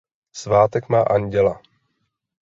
[0.31, 1.61] Svátek má Anděla.